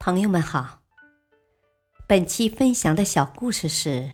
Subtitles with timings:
[0.00, 0.80] 朋友们好，
[2.06, 4.12] 本期分享的小故事是：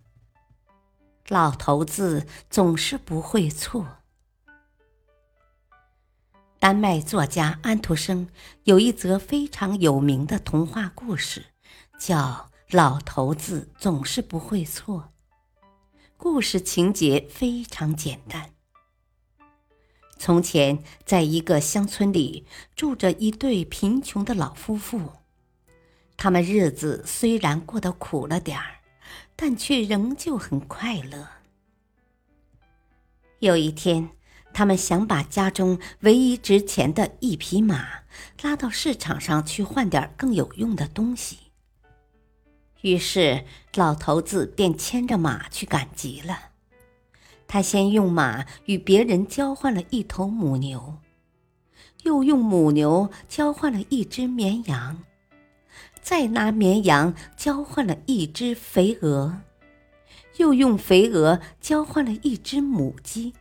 [1.29, 3.99] 老头子总是不会错。
[6.59, 8.29] 丹麦作家安徒生
[8.65, 11.45] 有一则非常有名的童话故事，
[11.99, 15.13] 叫《老头子总是不会错》。
[16.17, 18.55] 故事情节非常简单：
[20.19, 25.13] 从前，在一个乡村里，住着一对贫穷的老夫妇。
[26.25, 28.77] 他们日子虽然过得苦了点儿，
[29.37, 31.29] 但却仍旧很快乐。
[33.41, 34.09] 有一天，
[34.55, 37.87] 他们想把家中唯一值钱的一匹马
[38.41, 41.37] 拉到市场上去换点更有用的东西。
[42.81, 43.45] 于是，
[43.75, 46.53] 老头子便牵着马去赶集了。
[47.47, 50.97] 他先用马与别人交换了一头母牛，
[52.05, 55.05] 又用母牛交换了一只绵羊。
[56.03, 59.41] 再拿绵羊交换了一只肥鹅，
[60.37, 63.33] 又用肥鹅交换了一只母鸡，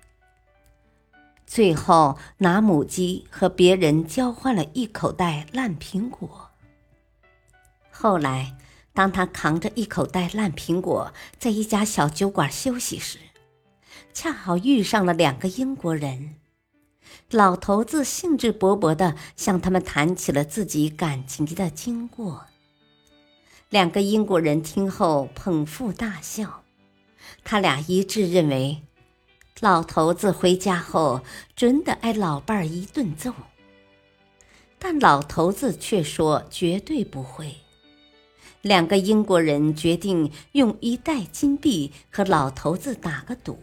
[1.45, 6.49] 最后拿母鸡和别人交换了一口袋烂苹果。
[7.91, 8.57] 后来，
[8.93, 13.19] 当他扛着一口袋烂苹果在一家小酒馆休息时，
[14.13, 16.35] 恰好遇上了两个英国人。
[17.31, 22.45] 老头子兴致勃勃地向他们谈起了自己感情的经过。
[23.69, 26.63] 两个英国人听后捧腹大笑，
[27.43, 28.83] 他俩一致认为，
[29.59, 31.21] 老头子回家后
[31.55, 33.33] 准得挨老伴儿一顿揍。
[34.77, 37.55] 但老头子却说绝对不会。
[38.61, 43.57] 两个英国人决定用一袋金币和老头子打个赌。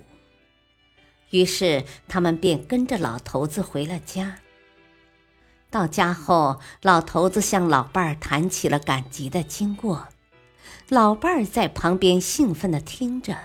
[1.30, 4.38] 于是他们便跟着老头子回了家。
[5.70, 10.08] 到家后，老头子向老伴儿谈起了赶集的经过，
[10.88, 13.36] 老伴儿在旁边兴奋地听着。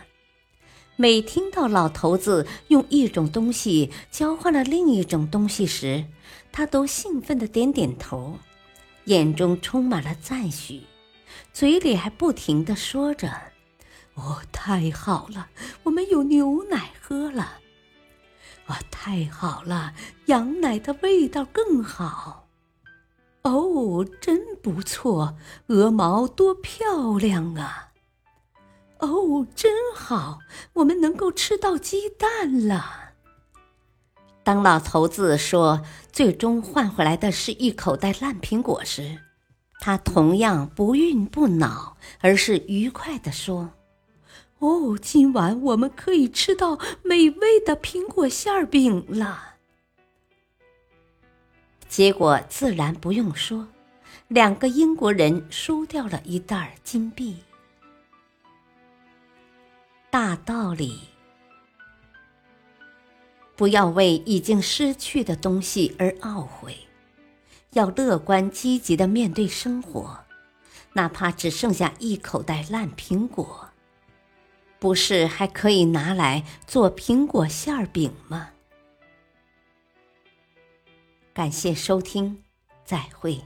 [0.95, 6.05] 每听到老头子用一种东西交换了另一种东西时，
[6.51, 8.39] 他都兴奋地点点头，
[9.03, 10.83] 眼中充满了赞许，
[11.53, 13.29] 嘴里还不停地说着
[14.15, 15.49] ：“哦，太好了，
[15.83, 17.59] 我们有牛奶喝了。”
[18.67, 19.93] 哇，太好了！
[20.25, 22.47] 羊奶的味道更好。
[23.43, 25.37] 哦，真不错，
[25.67, 27.91] 鹅毛多漂亮啊！
[28.99, 30.39] 哦，真好，
[30.73, 33.13] 我们能够吃到鸡蛋了。
[34.43, 35.81] 当老头子说
[36.11, 39.19] 最终换回来的是一口袋烂苹果时，
[39.79, 43.71] 他同样不愠不恼，而是愉快地说。
[44.65, 49.57] 哦，今晚我们可以吃到美味的苹果馅饼了。
[51.87, 53.67] 结果自然不用说，
[54.27, 57.37] 两个英国人输掉了一袋金币。
[60.09, 60.99] 大道理：
[63.55, 66.75] 不要为已经失去的东西而懊悔，
[67.73, 70.17] 要乐观积极的面对生活，
[70.93, 73.69] 哪怕只剩下一口袋烂苹果。
[74.79, 78.51] 不是还可以拿来做苹果馅儿饼吗？
[81.33, 82.43] 感谢收听，
[82.85, 83.41] 再会。